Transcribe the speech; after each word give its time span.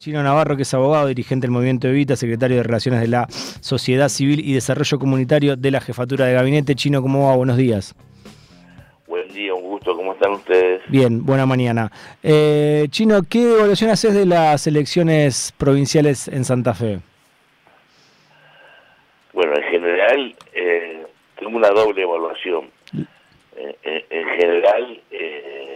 Chino 0.00 0.22
Navarro, 0.22 0.54
que 0.54 0.62
es 0.62 0.72
abogado, 0.74 1.08
dirigente 1.08 1.48
del 1.48 1.50
Movimiento 1.50 1.88
Evita, 1.88 2.14
secretario 2.14 2.58
de 2.58 2.62
Relaciones 2.62 3.00
de 3.00 3.08
la 3.08 3.26
Sociedad 3.28 4.08
Civil 4.08 4.38
y 4.38 4.52
Desarrollo 4.54 4.96
Comunitario 4.96 5.56
de 5.56 5.72
la 5.72 5.80
Jefatura 5.80 6.26
de 6.26 6.34
Gabinete. 6.34 6.76
Chino, 6.76 7.02
¿cómo 7.02 7.28
va? 7.28 7.34
Buenos 7.34 7.56
días. 7.56 7.96
Buen 9.08 9.26
día, 9.34 9.52
un 9.54 9.62
gusto. 9.62 9.96
¿Cómo 9.96 10.12
están 10.12 10.34
ustedes? 10.34 10.82
Bien, 10.86 11.26
buena 11.26 11.46
mañana. 11.46 11.90
Eh, 12.22 12.86
Chino, 12.90 13.22
¿qué 13.28 13.42
evaluación 13.42 13.90
haces 13.90 14.14
de 14.14 14.24
las 14.24 14.68
elecciones 14.68 15.52
provinciales 15.58 16.28
en 16.28 16.44
Santa 16.44 16.74
Fe? 16.74 17.00
Bueno, 19.32 19.52
en 19.56 19.64
general, 19.64 20.36
eh, 20.54 21.06
tengo 21.40 21.56
una 21.56 21.70
doble 21.70 22.02
evaluación. 22.02 22.70
Eh, 23.56 24.06
en 24.10 24.28
general, 24.38 25.00
un 25.10 25.67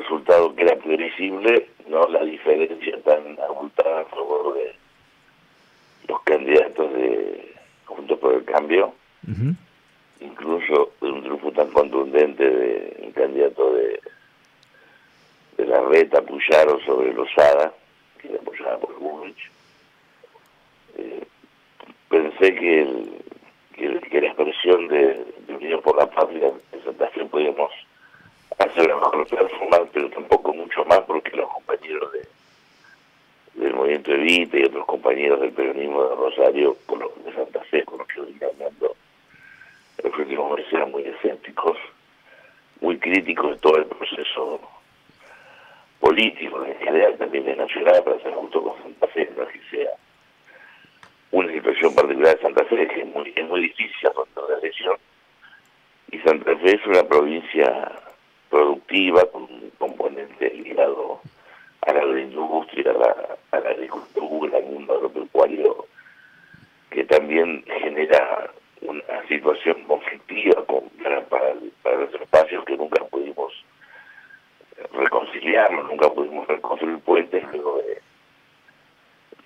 resultado 0.00 0.54
que 0.54 0.62
era 0.62 0.76
previsible 0.76 1.68
no 1.88 2.06
la 2.08 2.24
diferencia 2.24 3.00
tan 3.02 3.38
abultada 3.40 4.00
a 4.00 4.04
favor 4.06 4.54
de 4.54 4.74
los 6.08 6.22
candidatos 6.22 6.92
de 6.94 7.54
Juntos 7.84 8.18
por 8.18 8.34
el 8.34 8.44
Cambio, 8.44 8.92
incluso 10.20 10.92
de 11.00 11.10
un 11.10 11.22
triunfo 11.22 11.52
tan 11.52 11.70
contundente 11.70 12.44
de 12.44 12.96
un 13.04 13.12
candidato 13.12 13.74
de, 13.74 14.00
de 15.56 15.66
la 15.66 15.80
reta 15.82 16.22
Puyaro 16.22 16.80
sobre 16.80 17.12
Lozada, 17.12 17.72
que 18.20 18.28
era 18.28 18.38
apoyada 18.38 18.78
por 18.78 18.98
Bullrich. 18.98 19.50
Eh, 20.98 21.26
pensé 22.08 22.54
que, 22.54 22.82
el, 22.82 24.00
que, 24.00 24.20
la 24.20 24.28
expresión 24.28 24.88
de, 24.88 25.24
de 25.46 25.54
Unión 25.54 25.80
por 25.82 25.96
la 25.96 26.06
Patria 26.10 26.52
de 26.72 26.82
Santa 26.84 27.08
Fe 27.08 27.24
podíamos 27.26 27.70
hacer 28.58 28.86
la 28.86 28.96
mejor 28.96 29.26
performance, 29.26 29.90
pero 29.92 30.10
tampoco 30.10 30.54
mucho 30.54 30.84
más 30.86 31.00
porque 31.00 31.36
los 31.36 31.50
compañeros 31.50 32.12
de 32.12 32.26
del 33.56 33.74
movimiento 33.74 34.12
Evita 34.12 34.58
y 34.58 34.64
otros 34.64 34.84
compañeros 35.16 35.40
del 35.40 35.52
peronismo 35.52 36.04
de 36.04 36.14
Rosario, 36.14 36.76
con 36.84 36.98
los 36.98 37.24
de 37.24 37.32
Santa 37.32 37.60
Fe, 37.70 37.82
con 37.84 37.98
los 37.98 38.06
que 38.06 38.20
voy 38.20 38.36
hablando, 38.52 38.94
los 40.04 40.18
últimos 40.18 40.54
meses 40.54 40.72
eran 40.74 40.90
muy 40.90 41.04
escépticos, 41.04 41.78
muy 42.82 42.98
críticos 42.98 43.52
de 43.52 43.56
todo 43.56 43.78
el 43.78 43.86
proceso 43.86 44.60
político, 46.00 46.62
en 46.66 46.76
general 46.80 47.16
también 47.16 47.46
de 47.46 47.56
nacional, 47.56 48.02
para 48.04 48.20
ser 48.20 48.34
justo 48.34 48.62
con 48.62 48.82
Santa 48.82 49.06
Fe, 49.08 49.30
no 49.34 49.44
es 49.44 49.48
que 49.48 49.76
sea 49.76 49.90
una 51.30 51.50
situación 51.50 51.94
particular 51.94 52.36
de 52.36 52.42
Santa 52.42 52.64
Fe, 52.66 52.86
que 52.86 53.00
es 53.00 53.06
muy, 53.06 53.32
es 53.34 53.48
muy 53.48 53.60
difícil 53.62 54.08
afrontar 54.08 54.44
la 54.50 54.58
elección, 54.58 54.96
y 56.12 56.18
Santa 56.18 56.56
Fe 56.58 56.74
es 56.74 56.86
una 56.86 57.02
provincia 57.04 57.90
productiva, 58.50 59.24
con 59.32 59.44
un 59.44 59.72
componente 59.78 60.50
ligado 60.50 61.22
a 61.86 61.92
la 61.92 62.00
agroindustria, 62.00 62.90
a 62.90 62.94
la, 62.94 63.38
a 63.52 63.60
la 63.60 63.70
agricultura, 63.70 64.58
al 64.58 64.64
mundo 64.64 64.94
agropecuario, 64.94 65.86
que 66.90 67.04
también 67.04 67.64
genera 67.80 68.50
una 68.82 69.26
situación 69.28 69.84
conflictiva 69.84 70.64
con, 70.66 70.88
para, 71.02 71.22
para, 71.82 71.96
los 71.96 72.14
espacios 72.14 72.64
que 72.64 72.76
nunca 72.76 73.04
pudimos 73.04 73.52
reconciliarnos, 74.92 75.86
nunca 75.88 76.10
pudimos 76.10 76.46
reconstruir 76.48 76.98
puentes 77.00 77.42
luego 77.52 77.78
de 77.78 78.00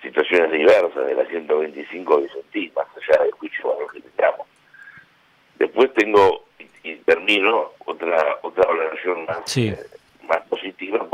situaciones 0.01 0.51
diversas 0.51 1.05
de 1.05 1.15
la 1.15 1.25
125 1.25 2.17
de 2.17 2.23
Vicentín, 2.23 2.71
más 2.75 2.87
allá 2.97 3.23
del 3.23 3.31
juicio 3.31 3.75
a 3.75 3.81
lo 3.81 3.87
que 3.87 4.01
tengamos. 4.01 4.47
Después 5.59 5.93
tengo, 5.93 6.45
y, 6.83 6.95
termino, 6.97 7.71
otra 7.85 8.39
otra 8.41 8.65
valoración 8.67 9.25
más, 9.25 9.57
eh, 9.57 9.77
más 10.27 10.41
positiva 10.47 11.07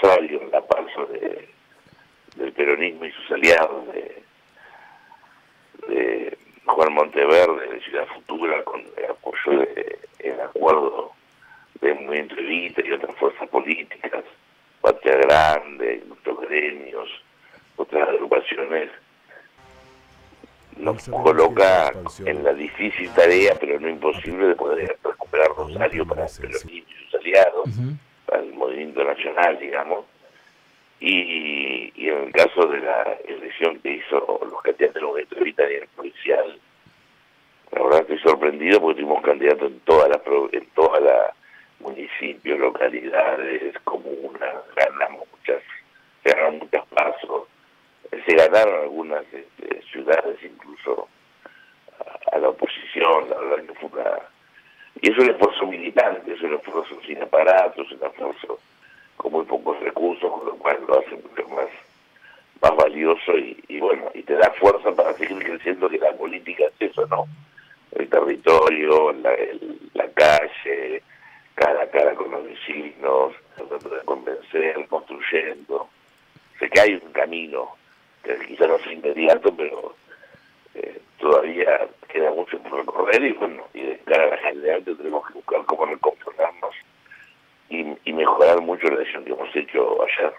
triunfo 0.00 0.40
en 0.40 0.40
Rosario, 0.40 0.40
en 0.42 0.50
la 0.50 0.60
de, 1.06 1.48
del 2.36 2.52
peronismo 2.52 3.04
y 3.04 3.12
sus 3.12 3.30
aliados, 3.30 3.86
de, 3.88 4.22
de 5.88 6.38
Juan 6.64 6.92
Monteverde, 6.92 7.68
de 7.68 7.80
Ciudad 7.80 8.06
Futura, 8.14 8.62
con 8.64 8.80
el 8.80 9.10
apoyo 9.10 9.66
del 10.18 10.40
acuerdo 10.40 11.12
de 11.80 11.94
Movimiento 11.94 12.36
Evita 12.36 12.82
y 12.84 12.92
otras 12.92 13.16
fuerzas 13.16 13.48
políticas, 13.48 14.24
Patria 14.80 15.16
Grande, 15.16 16.02
nuestros 16.06 16.40
gremios, 16.42 17.08
otras 17.76 18.08
agrupaciones, 18.08 18.90
nos 20.76 21.08
coloca 21.08 21.92
en 22.24 22.42
la 22.42 22.54
difícil 22.54 23.10
tarea, 23.10 23.54
pero 23.60 23.78
no 23.80 23.88
imposible, 23.88 24.48
de 24.48 24.54
poder 24.54 24.98
recuperar 25.04 25.48
Rosario 25.48 26.06
para 26.06 26.24
el 26.24 26.30
peronismo 26.30 26.70
y 26.70 27.04
sus 27.04 27.20
aliados 27.20 27.68
al 28.32 28.52
movimiento 28.52 29.04
nacional, 29.04 29.58
digamos, 29.58 30.04
y, 31.00 31.92
y, 31.96 32.08
en 32.08 32.24
el 32.24 32.32
caso 32.32 32.66
de 32.66 32.80
la 32.80 33.16
elección 33.26 33.78
que 33.80 33.94
hizo 33.94 34.40
los 34.42 34.62
candidatos 34.62 34.94
del 34.94 35.04
movimiento 35.04 35.36
Evita 35.40 35.64
a 35.64 35.68
nivel 35.68 35.88
policial, 35.96 36.60
la 37.72 37.82
verdad 37.82 38.00
estoy 38.00 38.18
sorprendido 38.18 38.80
porque 38.80 39.00
tuvimos 39.00 39.22
candidatos 39.22 39.72
en 39.72 39.80
todas 39.80 40.08
las 40.10 40.20
en 40.52 40.66
todas 40.74 41.02
las 41.02 41.30
municipios, 41.78 42.58
localidades, 42.58 43.74
comunas, 43.84 44.56
ganamos 44.76 45.26
muchas, 45.32 45.62
se 46.22 46.30
ganaron 46.30 46.58
muchos 46.58 46.86
pasos, 46.88 47.48
se 48.10 48.34
ganaron 48.34 48.82
algunas 48.82 49.24
este, 49.32 49.82
ciudades 49.90 50.38
incluso 50.42 51.08
a, 51.98 52.36
a, 52.36 52.38
la 52.38 52.50
oposición, 52.50 53.30
la 53.30 53.38
verdad 53.38 53.64
que 53.64 53.74
fue 53.74 54.00
una 54.00 54.20
y 55.00 55.10
es 55.10 55.18
un 55.18 55.30
esfuerzo 55.30 55.66
militante, 55.66 56.32
es 56.32 56.40
un 56.42 56.54
esfuerzo 56.54 57.00
sin 57.06 57.22
aparatos, 57.22 57.86
es 57.86 58.00
un 58.00 58.06
esfuerzo 58.06 58.58
con 59.16 59.32
muy 59.32 59.44
pocos 59.44 59.78
recursos, 59.80 60.30
con 60.30 60.46
lo 60.46 60.56
cual 60.56 60.78
lo 60.86 60.98
hace 60.98 61.16
mucho 61.16 61.48
más, 61.48 61.68
más 62.62 62.76
valioso 62.76 63.36
y, 63.36 63.78
bueno, 63.78 64.10
y 64.14 64.22
te 64.22 64.34
da 64.34 64.50
fuerza 64.52 64.92
para 64.92 65.12
seguir 65.14 65.38
creciendo 65.38 65.88
que 65.88 65.98
la 65.98 66.12
política 66.12 66.64
es 66.64 66.90
eso, 66.90 67.06
¿no? 67.06 67.26
El 67.92 68.08
territorio, 68.08 69.12
la, 69.12 69.32
la 69.94 70.08
calle, 70.10 71.02
cara 71.54 71.82
a 71.82 71.86
cara 71.86 72.14
con 72.14 72.30
los 72.30 72.44
vecinos, 72.44 73.34
tratando 73.56 73.90
de 73.90 74.04
convencer, 74.04 74.86
construyendo. 74.88 75.88
Sé 76.58 76.70
que 76.70 76.80
hay 76.80 76.94
un 76.94 77.12
camino 77.12 77.76
que 78.22 78.38
quizás 78.46 78.68
no 78.68 78.78
sea 78.78 78.92
inmediato, 78.92 79.54
pero 79.54 79.94
eh, 80.74 81.00
todavía 81.18 81.88
queda 82.08 82.30
mucho 82.30 82.58
por 82.60 82.78
recorrer 82.78 83.22
y 83.22 83.32
bueno, 83.32 83.64
y 83.74 83.82
de 83.82 83.98
cara 83.98 84.24
a 84.24 84.28
la 84.28 84.38
general 84.38 84.84
tendremos 84.84 85.26
que 85.26 85.34
buscar 85.34 85.64
cómo 85.66 85.86
reconfortarnos 85.86 86.74
y, 87.68 87.86
y 88.04 88.12
mejorar 88.12 88.60
mucho 88.60 88.88
la 88.88 88.98
decisión 88.98 89.24
que 89.24 89.32
hemos 89.32 89.54
hecho 89.54 89.99
ayer. 90.18 90.32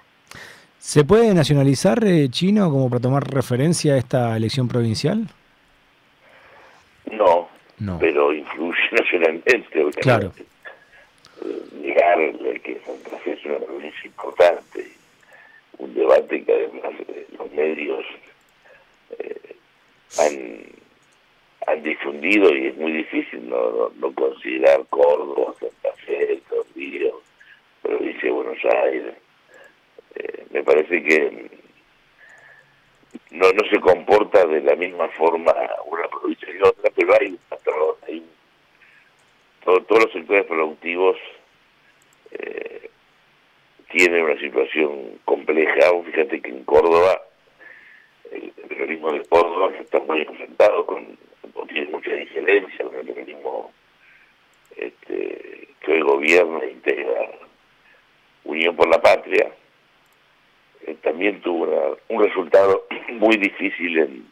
¿Se 0.77 1.03
puede 1.03 1.33
nacionalizar 1.33 2.03
eh, 2.03 2.27
chino 2.29 2.69
como 2.69 2.89
para 2.89 3.01
tomar 3.01 3.23
referencia 3.23 3.93
a 3.93 3.97
esta 3.97 4.35
elección 4.35 4.67
provincial? 4.67 5.27
No, 7.11 7.49
no. 7.79 7.99
pero 7.99 8.33
influye 8.33 8.79
nacionalmente, 8.91 9.69
obviamente. 9.69 10.01
Claro. 10.01 10.31
Negar 11.81 12.17
que 12.63 12.79
Santa 12.85 13.17
Fe 13.17 13.33
es 13.33 13.45
una 13.45 13.57
provincia 13.57 14.05
importante, 14.05 14.91
un 15.79 15.93
debate 15.93 16.43
que 16.43 16.53
además 16.53 16.93
eh, 17.07 17.27
los 17.37 17.51
medios 17.51 18.05
eh, 19.17 19.55
han 20.19 20.71
han 21.67 21.83
difundido 21.83 22.55
y 22.55 22.67
es 22.67 22.77
muy 22.77 22.91
difícil 22.91 23.47
no, 23.49 23.91
no, 23.99 24.13
considerar 24.13 24.85
Córdoba, 24.89 25.53
Santa 25.59 25.95
Fe, 26.05 26.41
Tordillo, 26.49 27.21
provincia 27.81 28.21
de 28.23 28.31
Buenos 28.31 28.65
Aires. 28.83 29.15
Me 30.51 30.63
parece 30.63 31.03
que 31.03 31.50
no, 33.31 33.51
no 33.51 33.69
se 33.69 33.79
comporta 33.79 34.45
de 34.45 34.62
la 34.62 34.75
misma 34.75 35.07
forma 35.09 35.53
una 35.85 36.07
provincia 36.07 36.47
que 36.47 36.63
otra, 36.63 36.91
pero 36.95 37.13
hay 37.19 37.38
hay 38.07 38.25
todos 39.63 40.03
los 40.06 40.11
sectores 40.11 40.45
productivos 40.45 41.17
eh, 42.31 42.90
tienen 43.91 44.23
una 44.23 44.40
situación 44.40 45.19
compleja. 45.25 45.91
Fíjate 46.05 46.41
que 46.41 46.49
en 46.49 46.64
Córdoba, 46.64 47.22
el, 48.31 48.53
el 48.58 48.67
peronismo 48.67 49.11
de 49.11 49.25
Córdoba 49.25 49.72
está 49.79 49.99
muy 49.99 50.22
enfrentado 50.22 50.85
con 50.85 51.17
tiene 51.67 51.90
mucha 51.91 52.11
diferencia 52.11 52.85
con 52.85 52.96
el 52.96 53.05
peronismo 53.05 53.72
este, 54.75 55.70
que 55.79 55.91
hoy 55.91 56.02
gobierna 56.02 56.59
e 56.59 56.72
integra 56.72 57.31
Unión 58.43 58.75
por 58.75 58.90
la 58.90 59.02
Patria, 59.02 59.52
eh, 60.87 60.95
también 61.01 61.41
tuvo 61.41 61.97
un 62.09 62.23
resultado 62.23 62.85
muy 63.13 63.37
difícil 63.37 63.99
en, 63.99 64.25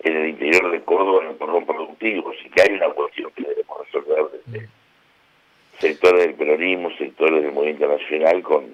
en 0.00 0.16
el 0.16 0.28
interior 0.30 0.70
de 0.70 0.82
Córdoba, 0.82 1.24
en 1.24 1.30
el 1.30 1.36
cordón 1.38 1.66
productivo, 1.66 2.30
así 2.30 2.48
que 2.50 2.62
hay 2.62 2.76
una 2.76 2.88
cuestión 2.90 3.30
que 3.32 3.42
debemos 3.42 3.78
resolver 3.86 4.24
desde 4.32 4.68
sectores 5.78 6.26
del 6.26 6.34
peronismo, 6.34 6.90
sectores 6.96 7.42
del 7.42 7.52
movimiento 7.52 7.88
nacional, 7.88 8.42
con, 8.42 8.64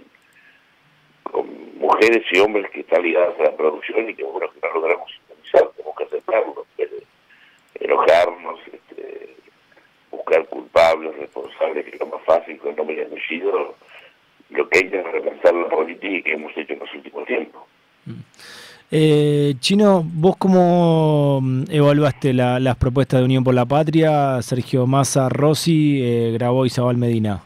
con 1.25 1.79
mujeres 1.79 2.25
y 2.31 2.38
hombres 2.38 2.70
que 2.70 2.81
están 2.81 3.03
ligados 3.03 3.38
a 3.41 3.44
la 3.44 3.56
producción 3.56 4.08
y 4.08 4.15
que 4.15 4.25
bueno 4.25 4.49
que 4.53 4.67
no 4.67 4.75
logramos 4.75 5.11
sintonizar, 5.11 5.69
tenemos 5.76 5.97
que 5.97 6.05
aceptarlo 6.05 6.67
enojarnos, 7.82 8.61
este, 8.73 9.37
buscar 10.11 10.47
culpables, 10.47 11.17
responsables, 11.17 11.85
que 11.85 11.91
es 11.91 12.00
lo 12.00 12.06
más 12.06 12.23
fácil 12.25 12.58
con 12.58 12.76
nombre 12.76 12.97
y 12.97 13.00
apellido, 13.00 13.75
lo 14.50 14.69
que 14.69 14.79
hay 14.79 14.91
que 14.91 14.99
la 15.84 16.23
que 16.23 16.32
hemos 16.32 16.56
hecho 16.56 16.73
en 16.73 16.79
los 16.79 16.94
últimos 16.94 17.26
tiempos. 17.26 17.62
Eh, 18.94 19.55
Chino, 19.58 20.02
¿vos 20.05 20.37
cómo 20.37 21.40
mm, 21.40 21.64
evaluaste 21.70 22.34
las 22.34 22.76
propuestas 22.76 23.20
de 23.20 23.25
Unión 23.25 23.43
por 23.43 23.55
la 23.55 23.64
Patria? 23.64 24.43
Sergio 24.43 24.87
Massa, 24.87 25.31
Rossi, 25.31 26.00
eh, 26.02 26.32
grabó 26.32 26.67
Isabel 26.67 26.99
Medina. 26.99 27.43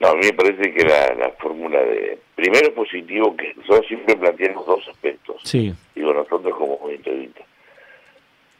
No, 0.00 0.08
a 0.08 0.14
mí 0.14 0.20
me 0.26 0.32
parece 0.32 0.72
que 0.72 0.84
la, 0.84 1.32
fórmula 1.38 1.80
de... 1.80 2.18
Primero 2.34 2.72
positivo 2.74 3.34
que 3.36 3.52
nosotros 3.54 3.86
siempre 3.88 4.14
planteamos 4.14 4.64
dos 4.66 4.86
aspectos. 4.88 5.40
Sí. 5.42 5.72
Digo, 5.94 6.12
nosotros 6.14 6.54
como 6.56 6.78
movimiento 6.78 7.10
de 7.10 7.30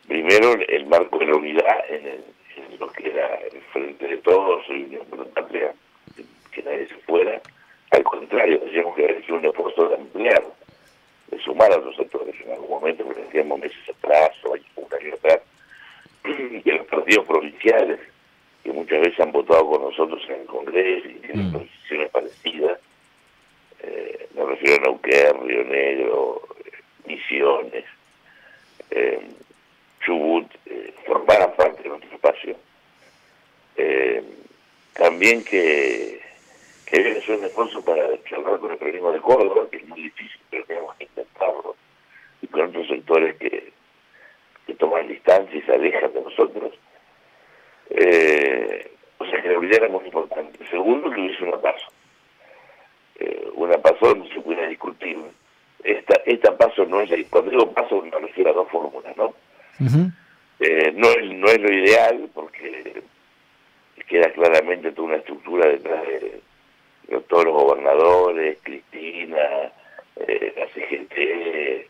Primero, 0.08 0.55
el 0.67 0.87
marco 0.87 1.19
de 1.19 1.26
la 1.26 1.37
unidad 1.37 1.79
en, 1.90 2.25
lo 2.81 2.88
que 2.88 3.11
era 3.11 3.35
el 3.52 3.61
frente 3.73 4.06
de 4.06 4.17
todos 4.17 4.64
y 4.70 4.85
Unión 4.85 5.05
por 5.11 5.19
la 5.19 5.25
Patria, 5.26 5.75
que 6.59 6.71
nadie 6.71 6.89
se 6.89 6.95
fuera 7.07 7.41
al 7.91 8.03
contrario, 8.03 8.61
decíamos 8.65 8.95
que 8.95 9.05
había 9.05 9.21
sido 9.23 9.39
un 9.39 9.47
esfuerzo 9.47 9.89
de 9.89 9.95
ampliar, 9.95 10.43
de 11.31 11.39
sumar 11.39 11.73
a 11.73 11.79
los 11.79 11.97
sectores. 11.97 12.35
En 12.45 12.53
algún 12.53 12.69
momento, 12.69 13.05
pero 13.07 13.25
decíamos 13.25 13.61
meses 13.61 13.79
atrás 13.89 14.31
o 14.45 14.51
un 14.77 14.95
año 14.95 15.15
atrás, 15.15 15.41
que 16.65 16.73
los 16.73 16.87
partidos 16.87 17.27
provinciales, 17.27 17.99
que 18.63 18.73
muchas 18.73 19.01
veces 19.01 19.21
han 19.21 19.33
votado 19.33 19.71
con 19.71 19.83
nosotros 19.83 20.23
en 20.29 20.41
el 20.41 20.47
Congreso 20.47 21.09
y 21.09 21.15
tienen 21.15 21.49
mm. 21.49 21.53
posiciones 21.53 22.11
parecidas, 22.11 22.79
eh, 23.81 24.29
me 24.35 24.45
refiero 24.45 24.77
a 24.77 24.87
Neuquén, 24.87 25.49
Río 25.49 25.65
Negro, 25.65 26.43
Misiones, 27.07 27.85
eh, 28.91 29.29
Chubut, 30.05 30.47
eh, 30.67 30.93
formaran 31.07 31.55
parte 31.57 31.83
de 31.83 31.89
nuestro 31.89 32.15
espacio. 32.15 32.57
Eh, 33.77 34.23
también 34.95 35.45
que 35.45 36.18
que 36.90 37.02
debe 37.02 37.20
ser 37.20 37.38
un 37.38 37.44
esfuerzo 37.44 37.82
para 37.82 38.06
charlar 38.25 38.58
con 38.58 38.73
el 38.73 38.79
periodismo 38.79 39.12
de 39.12 39.20
Córdoba, 39.20 39.67
que 39.70 39.76
es 39.76 39.87
muy 39.87 40.02
difícil, 40.02 40.40
pero 40.50 40.64
tenemos 40.64 40.96
que 40.96 41.05
intentarlo, 41.05 41.76
y 42.40 42.46
con 42.46 42.62
otros 42.62 42.88
sectores 42.88 43.37
que, 43.37 43.73
que 44.67 44.75
toman 44.75 45.06
distancia 45.06 45.55
y 45.55 45.62
se 45.62 45.73
alejan 45.73 46.12
de 46.12 46.23
nosotros. 46.23 46.75
Eh, 47.90 48.90
o 49.19 49.26
sea 49.26 49.43
que 49.43 49.49
la 49.49 49.58
unidad 49.58 49.82
era 49.82 49.88
muy 49.88 50.05
importante. 50.05 50.67
Segundo, 50.70 51.11
que 51.11 51.20
hubiese 51.20 51.44
una 51.44 51.61
paso. 51.61 51.87
Eh, 53.19 53.49
una 53.55 53.76
paso 53.79 54.08
donde 54.08 54.32
se 54.32 54.40
pudiera 54.40 54.67
discutir. 54.69 55.19
Esta, 55.85 56.20
esta 56.25 56.56
paso 56.56 56.85
no 56.87 57.00
es, 57.00 57.11
cuando 57.29 57.50
digo 57.50 57.73
paso 57.73 58.02
me 58.02 58.19
refiero 58.19 58.50
a 58.50 58.55
dos 58.55 58.69
fórmulas, 58.70 59.17
¿no? 59.17 59.35
eh, 60.61 60.93
no, 60.94 61.08
es, 61.08 61.32
no 61.32 61.46
es 61.46 61.61
lo 61.61 61.73
ideal 61.73 62.29
porque 62.35 63.02
queda 64.08 64.32
claramente 64.32 64.90
toda 64.93 65.08
una 65.08 65.17
estructura 65.19 65.69
detrás 65.69 66.06
de, 66.06 66.40
todos 67.29 67.45
los 67.45 67.55
gobernadores, 67.55 68.59
Cristina, 68.63 69.73
eh, 70.17 70.53
la 70.57 70.67
CGT, 70.69 71.89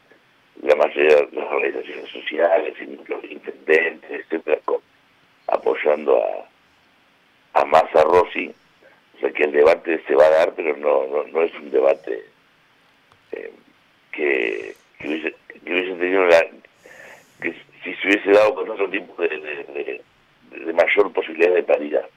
la 0.63 0.77
mayoría 0.77 1.17
de 1.17 1.29
las 1.33 1.53
organizaciones 1.53 2.11
sociales, 2.11 2.75
los 3.09 3.25
intendentes, 3.25 4.11
etcétera, 4.11 4.61
apoyando 5.49 6.23
a, 6.23 7.61
a 7.61 7.65
Massa 7.65 8.03
Rossi. 8.05 8.53
O 9.17 9.21
sea 9.21 9.31
que 9.33 9.45
el 9.45 9.53
debate 9.53 10.01
se 10.07 10.15
va 10.15 10.27
a 10.27 10.31
dar, 10.31 10.55
pero 10.55 10.77
no, 10.77 11.25
no, 11.33 11.43
es 11.43 11.53
un 11.55 11.71
debate 11.71 12.25
eh, 13.33 13.53
que, 14.13 14.77
que, 14.99 15.09
hubiese, 15.09 15.35
tenido 15.65 16.25
la. 16.27 16.47
que 17.41 17.55
si 17.83 17.95
se 17.95 18.09
hubiese 18.09 18.31
dado 18.31 18.55
con 18.55 18.71
otro 18.71 18.89
tipo 18.89 19.21
de, 19.23 20.03
mayor 20.73 21.13
posibilidad 21.13 21.55
de 21.55 21.63
paridad. 21.63 22.09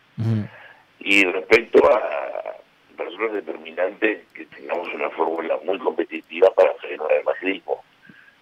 Y 1.00 1.24
respecto 1.24 1.80
a, 1.92 2.56
personas 2.96 3.34
determinante 3.72 4.26
que 4.34 4.46
tengamos 4.46 4.94
una 4.94 5.10
fórmula 5.12 5.58
muy 5.66 5.78
competitiva 5.80 6.50
para 6.56 6.74
frenar 6.76 7.12
el 7.12 7.24
macrismo. 7.24 7.84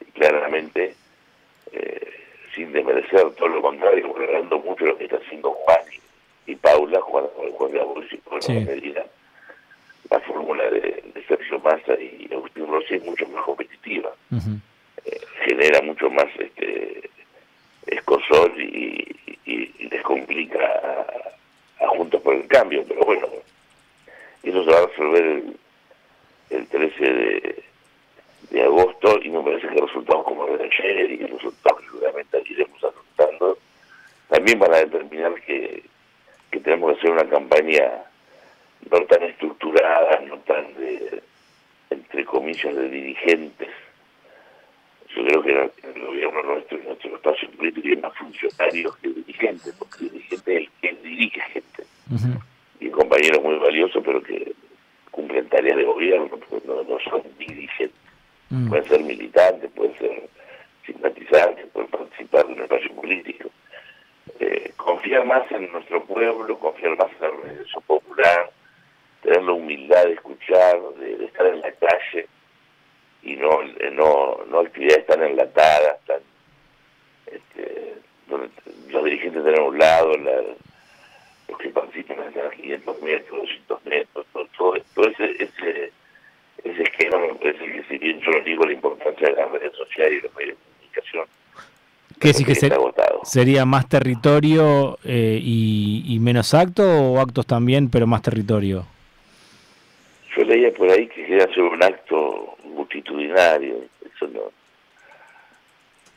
Y 0.02 0.06
claramente, 0.12 0.96
eh, 1.72 2.12
sin 2.56 2.72
desmerecer 2.72 3.32
todo 3.36 3.48
lo 3.48 3.62
contrario, 3.62 4.14
valorando 4.14 4.60
mucho 4.60 4.86
lo 4.86 4.98
que 4.98 5.06
está 5.06 5.18
haciendo 5.18 5.52
Juan 5.52 5.80
y, 6.46 6.56
Paula, 6.56 7.00
Juan, 7.02 7.26
Juan 7.54 7.72
Gabos 7.72 8.06
y 8.12 8.18
por 8.18 8.44
sí. 8.44 8.54
medida, 8.54 9.06
la 10.10 10.20
fórmula 10.22 10.70
de, 10.70 11.04
Sergio 11.28 11.60
Massa 11.60 11.94
y 11.94 12.28
Agustín 12.32 12.66
Rossi 12.66 12.96
es 12.96 13.06
mucho 13.06 13.28
más 13.28 13.44
competitiva. 13.44 14.12
Eh, 14.32 15.22
genera 15.46 15.80
mucho 15.84 16.10
más 16.10 16.26
este 16.40 17.08
escosor 17.86 18.52
y, 18.60 19.06
les 19.92 20.04
complica 20.04 20.60
a 21.80 21.88
Juntos 21.88 22.22
por 22.22 22.36
el 22.36 22.48
Cambio, 22.48 22.84
pero 22.88 23.02
bueno, 23.06 23.28
eso 24.44 24.64
se 24.64 24.72
va 24.72 24.78
a 24.80 24.88
resolver 24.88 25.44
el, 26.50 26.68
13 26.68 27.06
de, 28.52 28.64
agosto 28.64 29.20
y 29.22 29.30
me 29.30 29.44
parece 29.44 29.68
que 29.68 29.82
resultados 29.82 30.24
como 30.24 30.48
el 30.48 30.58
de 30.58 30.64
ayer 30.66 31.12
y 31.12 31.18
resultados 31.26 31.80
que 31.80 31.86
seguramente 31.86 32.44
iremos 32.46 32.84
adoptando 32.84 33.58
también 34.30 34.60
van 34.60 34.74
a 34.74 34.78
determinar 34.78 35.34
que, 35.42 35.84
tenemos 36.64 36.94
que 36.94 37.00
hacer 37.00 37.12
una 37.12 37.30
campaña 37.30 38.04
no 38.90 39.02
tan 39.02 39.24
estructurada, 39.24 40.20
no 40.22 40.38
tan 40.40 40.74
de, 40.76 41.22
entre 41.90 42.26
comillas, 42.26 42.76
de 42.76 42.90
dirigentes. 42.90 43.70
Yo 45.16 45.26
creo 45.26 45.42
que 45.44 45.52
el, 45.52 45.72
el 45.96 46.06
gobierno 46.06 46.44
nuestro 46.44 46.78
y 46.78 46.84
nuestro 46.84 47.16
espacio 47.16 47.50
político 47.52 47.82
tiene 47.82 48.02
más 48.02 48.18
funcionarios 48.18 48.98
que 48.98 49.10
dirigentes, 49.10 49.76
porque 49.78 50.06
el 50.06 50.12
dirigente 50.12 50.56
es 50.56 50.62
el 50.62 50.70
que 50.82 50.96
dirige 51.08 51.42
gente. 51.42 51.84
Y 52.12 52.49
compañeros 53.20 53.44
muy 53.44 53.56
valiosos, 53.56 54.04
pero 54.06 54.22
que 54.22 54.54
cumplen 55.12 55.48
tareas 55.50 55.78
de 55.78 55.84
gobierno, 55.84 56.30
no, 56.66 56.84
no 56.84 57.00
son 57.00 57.22
dirigentes. 57.38 57.92
Mm. 58.50 58.70
Pueden 58.70 58.86
ser 58.86 59.04
militantes, 59.04 59.72
pueden 59.76 59.98
ser 59.98 60.30
simpatizantes, 60.86 61.68
pueden 61.68 61.90
participar 61.90 62.46
en 62.46 62.58
el 62.58 62.64
espacio 62.64 62.94
político. 62.96 63.50
Eh, 64.40 64.72
confiar 64.78 65.26
más 65.26 65.52
en 65.52 65.72
nuestro 65.72 66.04
pueblo, 66.06 66.58
confiar 66.60 66.98
más 66.98 67.12
en 67.14 67.22
la 67.22 67.30
organización 67.30 67.84
popular, 67.84 68.52
tener 69.22 69.44
la 69.44 69.52
humildad 69.52 70.06
de 70.06 70.14
escuchar, 70.14 70.80
de, 71.00 71.26
estar 71.26 71.46
en 71.46 71.62
la 71.62 71.72
calle 71.74 72.28
y 73.22 73.36
no 73.36 73.62
no, 73.92 74.40
no 74.50 74.60
actividades 74.60 75.06
tan 75.08 75.22
enlatadas, 75.22 76.00
tan, 76.06 76.22
este, 77.28 77.96
donde 78.28 78.50
los 78.90 79.04
dirigentes 79.04 79.46
a 79.46 79.62
un 79.62 79.78
lado, 79.78 80.18
la, 80.18 80.42
participan 81.82 82.18
en 82.20 82.62
500 82.62 83.02
metros, 83.02 83.40
200 83.40 83.86
metros, 83.86 84.26
todo, 84.58 84.76
ese, 84.76 85.44
ese, 85.44 85.92
ese 86.64 86.84
esquema 86.84 87.18
me 87.20 87.36
parece 87.36 87.66
que 87.66 87.84
si 87.90 87.98
bien 87.98 88.20
yo 88.22 88.32
no 88.32 88.44
digo 88.44 88.66
la 88.66 88.74
importancia 88.74 89.30
de 89.30 89.36
las 89.36 89.52
redes 89.52 89.74
sociales 89.76 90.20
y 90.20 90.22
los 90.22 90.36
medios 90.36 90.58
de 90.58 90.64
comunicación, 90.66 91.26
¿Qué 92.20 92.34
sí 92.34 92.44
que 92.44 92.54
sería 93.24 93.66
más 93.66 93.88
territorio 93.88 94.98
eh, 95.06 95.40
y, 95.42 96.18
menos 96.20 96.54
acto 96.54 96.84
o 96.84 97.20
actos 97.20 97.46
también, 97.48 97.90
pero 97.90 98.08
más 98.08 98.22
territorio? 98.22 98.86
Yo 100.36 100.44
leía 100.44 100.72
por 100.74 100.90
ahí 100.90 101.08
que 101.08 101.26
quería 101.26 101.46
hacer 101.46 101.64
un 101.64 101.82
acto 101.82 102.58
multitudinario, 102.66 103.86
eso 104.04 104.28
no. 104.28 104.52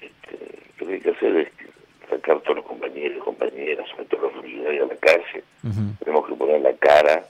Este, 0.00 0.58
lo 0.78 0.86
que 0.86 0.94
hay 0.94 1.00
que 1.00 1.10
hacer 1.10 1.36
es 1.36 1.48
sacar 2.12 2.40
todos 2.40 2.56
los 2.56 2.66
compañeros 2.66 3.18
y 3.18 3.20
compañeras, 3.20 3.88
sobre 3.90 4.04
todo 4.04 4.22
los 4.22 4.32
funcionarios 4.32 4.90
a 4.90 4.94
la 4.94 5.00
calle. 5.00 5.44
Tenemos 5.98 6.28
que 6.28 6.34
poner 6.34 6.60
la 6.60 6.72
cara. 6.74 7.24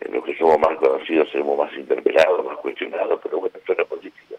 Eh, 0.00 0.08
los 0.12 0.24
que 0.24 0.36
somos 0.36 0.58
más 0.58 0.76
conocidos 0.78 1.28
seremos 1.30 1.58
más 1.58 1.72
interpelados, 1.74 2.44
más 2.44 2.56
cuestionados, 2.58 3.20
pero 3.22 3.40
bueno, 3.40 3.56
esto 3.56 3.72
es 3.72 3.78
la 3.78 3.84
política. 3.84 4.34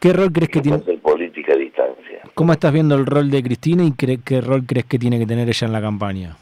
¿Qué 0.00 0.12
rol 0.12 0.32
crees 0.32 0.50
que 0.50 0.60
tiene? 0.60 0.78
política 0.78 1.52
a 1.52 1.56
distancia. 1.56 2.20
¿Cómo 2.34 2.52
estás 2.52 2.72
viendo 2.72 2.94
el 2.94 3.06
rol 3.06 3.30
de 3.30 3.42
Cristina 3.42 3.84
y 3.84 3.92
qué 3.92 4.40
rol 4.40 4.62
crees 4.66 4.86
que 4.86 4.98
tiene 4.98 5.18
que 5.18 5.26
tener 5.26 5.48
ella 5.48 5.66
en 5.66 5.72
la 5.72 5.80
campaña? 5.80 6.36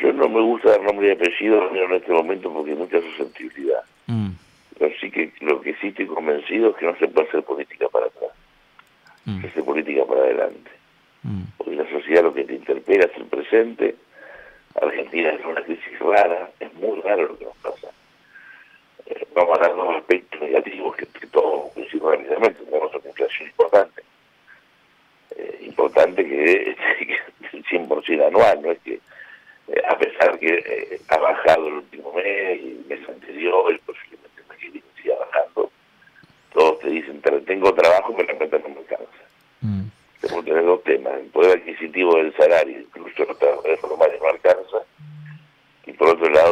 Yo 0.00 0.12
no 0.12 0.28
me 0.28 0.40
gusta 0.40 0.70
dar 0.70 0.82
nombre 0.82 1.08
y 1.08 1.10
apellido 1.12 1.70
en 1.74 1.92
este 1.92 2.12
momento 2.12 2.52
porque 2.52 2.72
hay 2.72 2.76
mucha 2.76 3.00
susceptibilidad. 3.00 3.82
Mm. 4.06 4.30
Pero 4.78 4.94
sí 5.00 5.10
que 5.10 5.32
lo 5.40 5.60
que 5.60 5.74
sí 5.80 5.88
estoy 5.88 6.06
convencido 6.06 6.70
es 6.70 6.76
que 6.76 6.86
no 6.86 6.96
se 6.96 7.08
puede 7.08 7.28
hacer 7.28 7.42
política 7.42 7.88
para 7.88 8.06
atrás 8.06 8.30
mm. 9.30 9.44
hacer 9.46 9.64
política 9.64 10.04
para 10.04 10.22
adelante. 10.22 10.70
Mm. 11.22 11.42
Porque 11.56 11.76
la 11.76 11.90
sociedad 11.90 12.22
lo 12.22 12.34
que 12.34 12.44
te 12.44 12.54
interpela 12.54 13.04
es 13.04 13.16
el 13.16 13.24
presente. 13.24 13.96
Argentina 14.80 15.30
es 15.30 15.44
una 15.44 15.62
crisis 15.62 15.98
rara, 15.98 16.50
es 16.60 16.72
muy 16.74 17.00
raro 17.00 17.28
lo 17.28 17.38
que 17.38 17.44
nos 17.44 17.56
pasa. 17.56 17.88
Eh, 19.06 19.26
vamos 19.34 19.58
a 19.58 19.62
dar 19.62 19.74
dos 19.74 19.96
aspectos 19.96 20.40
negativos 20.40 20.96
que, 20.96 21.06
que 21.06 21.26
todos 21.26 21.72
coincidimos 21.72 22.12
rápidamente. 22.12 22.64
Tenemos 22.64 22.94
una 22.94 23.08
inflación 23.08 23.48
importante. 23.48 24.02
Eh, 25.36 25.58
importante 25.62 26.24
que 26.26 26.70
es 27.42 27.54
el 27.54 27.64
100% 27.64 28.26
anual, 28.26 28.62
no 28.62 28.72
es 28.72 28.78
que 28.80 28.94
eh, 29.68 29.82
a 29.86 29.98
pesar 29.98 30.38
que 30.38 30.48
eh, 30.48 31.00
ha 31.08 31.18
bajado 31.18 31.68
el 31.68 31.74
último 31.74 32.12
mes 32.14 32.60
y 32.60 32.68
el 32.68 32.84
mes 32.88 33.08
anterior 33.08 33.72
y 33.72 33.78
posiblemente 33.78 34.40
el 34.40 34.72
mes 34.72 34.82
que 34.82 35.02
siga 35.02 35.14
bajando, 35.16 35.70
todos 36.52 36.80
te 36.80 36.90
dicen, 36.90 37.20
tengo 37.20 37.74
trabajo, 37.74 38.14
pero 38.16 38.32
la 38.32 38.38
plata 38.38 38.58
no 38.58 38.74
me 38.74 38.80
alcanza. 38.80 38.97
Tener 40.48 40.64
dos 40.64 40.82
temas, 40.82 41.12
el 41.18 41.26
poder 41.26 41.58
adquisitivo 41.58 42.16
del 42.16 42.34
salario, 42.34 42.80
incluso 42.80 43.22
los 43.26 43.38
trabajadores 43.38 43.80
formales 43.80 44.18
no 44.18 44.28
alcanza, 44.28 44.78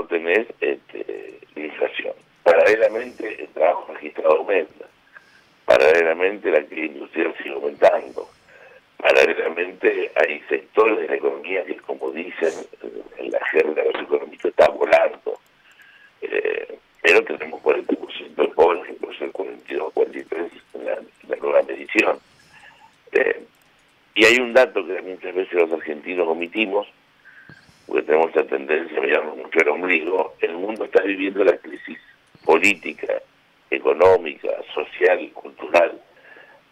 tenés 0.06 0.46
este, 0.60 1.40
inflación. 1.56 2.12
Paralelamente, 2.42 3.42
el 3.42 3.48
trabajo 3.48 3.94
registrado 3.94 4.36
aumenta. 4.36 4.84
Paralelamente, 5.64 6.50
la 6.50 6.58
actividad 6.58 6.94
industrial 6.94 7.34
sigue 7.38 7.54
aumentando. 7.54 8.28
Paralelamente, 8.98 10.12
hay 10.14 10.40
sectores 10.48 10.98
de 10.98 11.08
la 11.08 11.14
economía 11.16 11.64
que, 11.64 11.76
como 11.76 12.10
dicen 12.10 12.52
en 13.16 13.30
la 13.30 13.42
jerga 13.46 13.82
de 13.82 13.92
los 13.92 14.02
economistas, 14.02 14.50
está 14.50 14.68
volando. 14.68 15.40
Eh, 16.20 16.78
pero 17.00 17.24
tenemos 17.24 17.62
40% 17.62 18.34
de 18.34 18.48
pobres, 18.48 18.94
puede 19.00 19.18
ser 19.18 19.32
42, 19.32 19.92
43 19.94 20.52
en 20.74 20.84
la, 20.84 20.98
la 21.28 21.36
nueva 21.36 21.62
medición. 21.62 22.18
Y 24.16 24.24
hay 24.24 24.38
un 24.38 24.54
dato 24.54 24.84
que 24.86 25.02
muchas 25.02 25.34
veces 25.34 25.52
los 25.52 25.70
argentinos 25.70 26.26
omitimos, 26.26 26.88
porque 27.86 28.02
tenemos 28.02 28.34
la 28.34 28.44
tendencia 28.44 28.96
a 28.96 29.00
mirarnos 29.02 29.36
mucho 29.36 29.60
el 29.60 29.68
ombligo, 29.68 30.34
el 30.40 30.54
mundo 30.54 30.86
está 30.86 31.02
viviendo 31.02 31.44
la 31.44 31.54
crisis 31.58 31.98
política, 32.42 33.12
económica, 33.70 34.48
social 34.74 35.20
y 35.20 35.28
cultural 35.28 36.00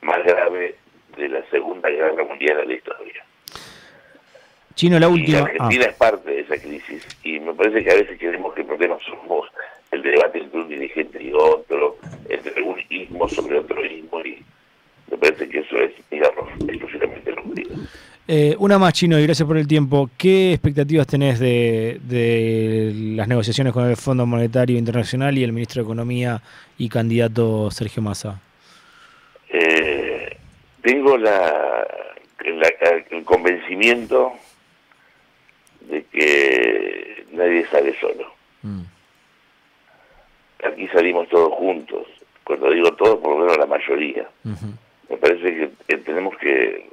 más 0.01 0.25
grave 0.25 0.77
de 1.19 1.29
la 1.29 1.45
Segunda 1.51 1.91
Guerra 1.91 2.25
Mundial 2.25 2.57
de 2.57 2.67
la 2.67 2.73
historia. 2.73 3.25
Chino, 4.75 4.99
la 4.99 5.09
última. 5.09 5.41
Argentina 5.41 5.85
ah. 5.87 5.91
es 5.91 5.97
parte 5.97 6.31
de 6.31 6.41
esa 6.41 6.57
crisis 6.57 7.07
y 7.23 7.41
me 7.41 7.53
parece 7.53 7.85
que 7.85 7.91
a 7.91 7.95
veces 7.95 8.19
queremos 8.19 8.55
que 8.55 8.63
el 8.63 8.67
problema 8.67 8.97
somos 9.05 9.51
el 9.91 10.03
debate 10.03 10.39
entre 10.39 10.61
un 10.61 10.69
dirigente 10.69 11.23
y 11.23 11.31
otro, 11.35 11.99
entre 12.27 12.63
un 12.63 12.81
ismo 12.89 13.29
sobre 13.29 13.59
otro 13.59 13.85
ismo 13.85 14.21
y 14.25 14.43
me 15.11 15.17
parece 15.19 15.49
que 15.49 15.61
eso 15.61 15.77
es, 15.79 15.93
digamos, 16.11 16.49
exclusivamente 16.69 17.33
lo 17.33 17.45
eh, 18.27 18.57
una 18.59 18.79
más, 18.79 18.95
Chino, 18.95 19.19
y 19.19 19.23
gracias 19.23 19.47
por 19.47 19.59
el 19.59 19.69
tiempo. 19.69 20.09
¿Qué 20.17 20.55
expectativas 20.55 21.07
tenés 21.07 21.39
de, 21.39 22.01
de, 22.05 22.93
las 23.17 23.29
negociaciones 23.29 23.75
con 23.75 23.87
el 23.89 23.97
Fondo 23.97 24.25
Monetario 24.25 24.79
Internacional 24.79 25.37
y 25.37 25.45
el 25.45 25.53
ministro 25.53 25.83
de 25.83 25.87
Economía 25.87 26.41
y 26.79 26.89
candidato 26.89 27.71
Sergio 27.71 28.03
Massa? 28.03 28.41
Eh, 29.51 30.39
tengo 30.81 31.19
la, 31.19 31.87
el 33.11 33.25
convencimiento 33.25 34.33
de 35.83 36.05
que 36.05 37.27
nadie 37.33 37.67
sale 37.67 37.95
solo. 38.01 38.33
Mm. 38.63 38.83
Aquí 40.67 40.89
salimos 40.89 41.29
todos 41.29 41.53
juntos. 41.53 42.07
Cuando 42.43 42.71
digo 42.71 42.91
todos, 42.95 43.19
por 43.21 43.33
lo 43.33 43.39
menos 43.41 43.59
la 43.59 43.67
mayoría. 43.67 44.27
Me 45.09 45.17
parece 45.17 45.71
que 45.87 45.97
tenemos 45.99 46.37
que 46.39 46.89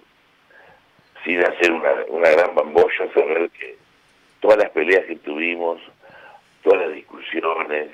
sin 1.24 1.40
hacer 1.40 1.72
una, 1.72 1.92
una 2.08 2.30
gran 2.30 2.56
bambolla, 2.56 3.14
saber 3.14 3.50
que 3.52 3.78
todas 4.40 4.58
las 4.58 4.70
peleas 4.72 5.06
que 5.06 5.16
tuvimos, 5.18 5.80
todas 6.64 6.82
las 6.82 6.94
discusiones, 6.96 7.90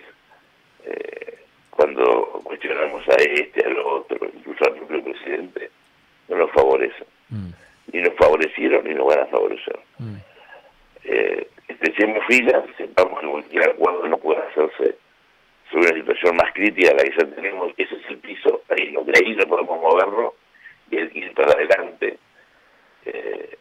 eh, 0.86 1.38
cuando 1.72 2.42
cuestionamos 2.44 3.08
a 3.10 3.16
este, 3.16 3.66
al 3.66 3.78
otro, 3.80 4.18
incluso 4.34 4.66
al 4.66 4.76
propio 4.76 5.04
presidente, 5.04 5.70
no 6.30 6.38
nos 6.38 6.52
favorecen. 6.52 7.08
Mm. 7.30 7.50
Ni 7.94 8.02
nos 8.02 8.14
favorecieron 8.16 8.84
ni 8.86 8.94
nos 8.94 9.08
van 9.08 9.20
a 9.20 9.26
favorecer. 9.28 9.80
Mm. 10.00 10.16
Eh, 11.04 11.48
estechemos 11.68 12.26
filas, 12.28 12.64
sepamos 12.78 13.20
que 13.20 13.28
cualquier 13.28 13.70
acuerdo 13.70 14.08
no 14.08 14.18
puede 14.18 14.42
hacerse 14.42 14.98
sobre 15.72 15.92
una 15.92 16.00
situación 16.00 16.36
más 16.36 16.54
crítica 16.54 16.94
la 16.94 17.04
que 17.04 17.18
ya 17.18 17.36
tenemos, 17.36 17.74
ese 17.78 17.96
es 17.96 18.10
el 18.10 18.18
piso, 18.18 18.62
ahí, 18.70 18.92
de 18.92 19.14
ahí 19.20 19.36
no 19.36 19.46
podemos 19.46 19.80
moverlo 19.82 20.36
y 20.90 20.98
ir 20.98 21.34
para 21.34 21.52
adelante 21.52 22.18
eh, 23.06 23.58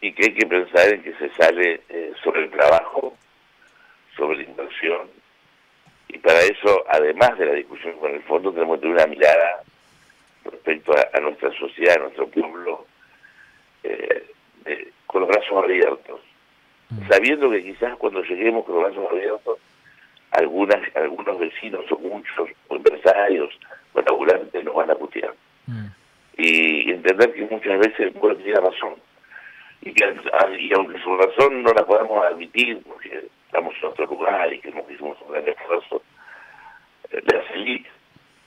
y 0.00 0.12
que 0.12 0.26
hay 0.26 0.34
que 0.34 0.46
pensar 0.46 0.88
en 0.88 1.02
que 1.02 1.12
se 1.14 1.28
sale 1.30 1.80
eh, 1.88 2.12
sobre 2.22 2.44
el 2.44 2.50
trabajo, 2.50 3.16
sobre 4.16 4.38
la 4.38 4.44
inversión, 4.44 5.08
y 6.08 6.18
para 6.18 6.40
eso, 6.40 6.84
además 6.88 7.36
de 7.38 7.46
la 7.46 7.52
discusión 7.52 7.98
con 7.98 8.14
el 8.14 8.22
fondo, 8.22 8.52
tenemos 8.52 8.76
que 8.76 8.82
tener 8.82 8.96
una 8.96 9.06
mirada 9.06 9.62
respecto 10.44 10.92
a, 10.92 11.20
nuestra 11.20 11.52
sociedad, 11.52 11.96
a 11.96 12.02
nuestro 12.04 12.28
pueblo, 12.28 12.86
eh, 13.82 14.24
con 15.06 15.22
los 15.22 15.28
brazos 15.28 15.64
abiertos, 15.64 16.20
mm. 16.90 17.08
sabiendo 17.08 17.50
que 17.50 17.62
quizás 17.62 17.96
cuando 17.96 18.22
lleguemos 18.22 18.64
con 18.64 18.76
los 18.76 18.84
brazos 18.84 19.10
abiertos, 19.10 19.58
algunas, 20.38 20.96
algunos 20.96 21.38
vecinos 21.38 21.84
o 21.90 21.98
muchos, 21.98 22.48
o 22.68 22.76
empresarios, 22.76 23.58
o 23.94 24.00
laburantes 24.00 24.64
nos 24.64 24.74
van 24.74 24.90
a 24.90 24.94
putear. 24.94 25.34
Mm 25.66 25.88
y 26.38 26.92
entender 26.92 27.34
que 27.34 27.42
muchas 27.50 27.78
veces 27.80 27.98
el 27.98 28.12
pueblo 28.12 28.36
tiene 28.38 28.60
razón. 28.60 28.94
Y, 29.82 29.92
que, 29.92 30.04
y 30.58 30.72
aunque 30.72 30.98
su 31.02 31.16
razón 31.16 31.62
no 31.62 31.72
la 31.72 31.84
podamos 31.84 32.24
admitir, 32.24 32.80
porque 32.84 33.26
estamos 33.46 33.74
en 33.82 33.88
otro 33.88 34.06
lugar 34.06 34.52
y 34.52 34.60
que 34.60 34.70
nos 34.70 34.88
hicimos 34.90 35.18
un 35.22 35.32
gran 35.32 35.48
esfuerzo 35.48 36.02
eh, 37.10 37.20
de 37.24 37.38
hacer 37.38 37.56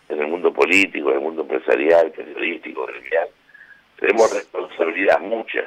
en 0.09 0.19
el 0.21 0.27
mundo 0.27 0.53
político, 0.53 1.09
en 1.09 1.15
el 1.15 1.21
mundo 1.21 1.41
empresarial, 1.41 2.11
periodístico, 2.11 2.85
gremial, 2.85 3.27
tenemos 3.97 4.33
responsabilidad 4.33 5.19
mucha, 5.19 5.63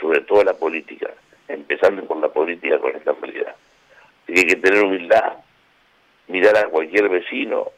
sobre 0.00 0.20
todo 0.22 0.44
la 0.44 0.54
política, 0.54 1.10
empezando 1.48 2.04
por 2.04 2.18
la 2.18 2.28
política 2.28 2.78
con 2.78 2.94
esta 2.94 3.12
realidad. 3.12 3.54
Hay 4.28 4.46
que 4.46 4.56
tener 4.56 4.84
humildad, 4.84 5.34
mirar 6.32 6.56
a 6.56 6.68
cualquier 6.68 7.10
vecino, 7.10 7.70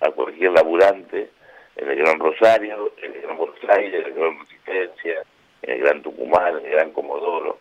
a 0.00 0.10
cualquier 0.10 0.52
laburante, 0.52 1.28
en 1.76 1.90
el 1.90 1.96
Gran 1.96 2.18
Rosario, 2.18 2.92
en 3.02 3.14
el 3.14 3.22
Gran 3.22 3.36
Buenos 3.36 3.58
Aires, 3.68 4.00
en 4.00 4.06
el 4.06 4.14
Gran 4.14 4.38
Resistencia, 4.40 5.22
en 5.62 5.70
el 5.70 5.78
Gran 5.80 6.02
Tucumán, 6.02 6.58
en 6.58 6.64
el 6.64 6.72
Gran 6.72 6.90
Comodoro, 6.92 7.58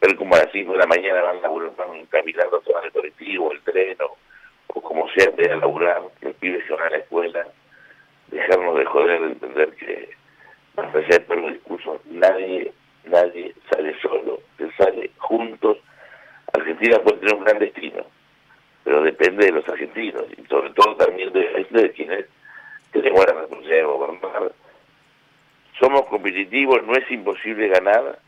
ver 0.00 0.16
cómo 0.16 0.36
a 0.36 0.38
las 0.38 0.52
5 0.52 0.72
de 0.72 0.78
la 0.78 0.86
mañana 0.86 1.22
van, 1.22 1.42
van 1.76 2.06
caminando 2.06 2.62
van 2.72 2.84
el 2.84 2.92
colectivo, 2.92 3.52
el 3.52 3.60
tren 3.62 3.96
o, 4.68 4.80
como 4.80 5.08
sea 5.10 5.30
de 5.32 5.56
laburar, 5.56 6.02
los 6.20 6.34
pibes 6.36 6.64
que 6.64 6.72
van 6.72 6.86
a 6.86 6.90
la 6.90 6.98
escuela, 6.98 7.46
dejarnos 8.28 8.78
de 8.78 8.84
joder 8.84 9.20
de 9.20 9.26
entender 9.26 9.74
que 9.74 10.10
más 10.76 10.94
allá 10.94 11.08
de 11.08 11.20
todos 11.20 11.40
los 11.40 11.52
discursos, 11.52 12.00
nadie, 12.06 12.72
nadie 13.04 13.54
sale 13.68 13.94
solo, 14.00 14.40
se 14.56 14.70
sale 14.72 15.10
juntos. 15.18 15.78
Argentina 16.52 16.98
puede 17.00 17.18
tener 17.18 17.34
un 17.34 17.44
gran 17.44 17.58
destino, 17.58 18.06
pero 18.90 19.02
depende 19.02 19.46
de 19.46 19.52
los 19.52 19.68
argentinos 19.68 20.24
y 20.36 20.44
sobre 20.48 20.70
todo 20.70 20.96
también 20.96 21.32
de, 21.32 21.92
quienes 21.94 22.26
tenemos 22.90 23.24
la 23.24 23.34
responsabilidad 23.34 23.76
de 23.76 23.82
gobernar. 23.84 24.52
Somos 25.78 26.06
competitivos, 26.06 26.82
no 26.82 26.94
es 26.96 27.08
imposible 27.08 27.68
ganar, 27.68 28.18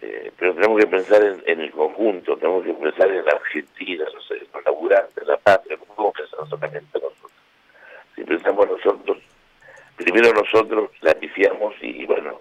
eh, 0.00 0.32
pero 0.36 0.54
tenemos 0.54 0.80
que 0.80 0.88
pensar 0.88 1.22
en, 1.22 1.60
el 1.60 1.70
conjunto, 1.70 2.36
tenemos 2.36 2.64
que 2.64 2.72
pensar 2.74 3.08
en 3.12 3.24
la 3.26 3.30
Argentina, 3.30 4.06
los, 4.12 4.28
los 4.52 4.64
laburantes, 4.64 5.24
la 5.24 5.36
patria, 5.36 5.76
no 5.76 5.84
podemos 5.94 6.16
pensar 6.16 6.48
solamente 6.48 6.98
nosotros. 6.98 7.32
Si 8.16 8.24
pensamos 8.24 8.68
nosotros, 8.68 9.18
primero 9.94 10.32
nosotros 10.32 10.90
la 11.02 11.14
pifiamos 11.14 11.76
y, 11.80 12.04
bueno, 12.06 12.40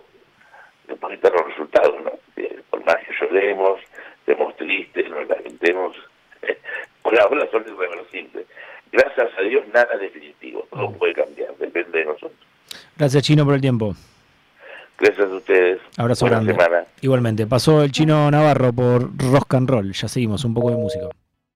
después 0.87 1.13
están 1.13 1.33
los 1.33 1.45
resultados, 1.45 1.95
¿no? 2.03 2.11
por 2.71 2.83
más 2.83 2.97
que 3.05 3.13
lloremos, 3.21 3.79
estemos 4.21 4.57
tristes, 4.57 5.07
nos 5.11 5.27
lamentemos, 5.27 5.95
por 7.05 7.19
ahora 7.19 7.47
son 7.51 7.63
irreversibles. 7.67 8.47
Gracias 8.91 9.29
a 9.37 9.41
Dios 9.43 9.63
nada 9.71 9.95
definitivo, 9.97 10.67
todo 10.71 10.91
puede 10.93 11.13
cambiar, 11.13 11.55
depende 11.57 11.99
de 11.99 12.05
nosotros. 12.05 12.39
Gracias 12.97 13.23
Chino 13.23 13.45
por 13.45 13.53
el 13.53 13.61
tiempo. 13.61 13.93
Gracias 14.97 15.29
a 15.29 15.35
ustedes. 15.35 15.81
Abrazo 15.97 16.25
grande. 16.25 16.55
Igualmente, 17.01 17.45
pasó 17.45 17.83
el 17.83 17.91
Chino 17.91 18.31
Navarro 18.31 18.73
por 18.73 19.15
Rock 19.17 19.53
and 19.53 19.69
Roll, 19.69 19.91
ya 19.93 20.07
seguimos, 20.07 20.43
un 20.45 20.55
poco 20.55 20.71
de 20.71 20.77
música. 20.77 21.09